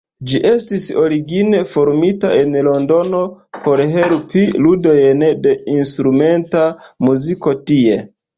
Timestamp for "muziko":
7.11-7.55